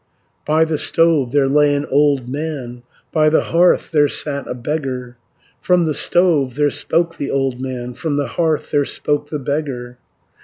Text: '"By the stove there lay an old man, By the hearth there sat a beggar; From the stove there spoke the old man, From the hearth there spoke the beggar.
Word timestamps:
'"By 0.51 0.65
the 0.65 0.79
stove 0.79 1.31
there 1.31 1.47
lay 1.47 1.75
an 1.75 1.85
old 1.85 2.27
man, 2.27 2.81
By 3.11 3.29
the 3.29 3.41
hearth 3.43 3.91
there 3.91 4.07
sat 4.09 4.47
a 4.47 4.55
beggar; 4.55 5.17
From 5.59 5.85
the 5.85 5.93
stove 5.93 6.55
there 6.55 6.71
spoke 6.71 7.17
the 7.17 7.29
old 7.29 7.61
man, 7.61 7.93
From 7.93 8.15
the 8.17 8.25
hearth 8.29 8.71
there 8.71 8.83
spoke 8.83 9.29
the 9.29 9.37
beggar. 9.37 9.99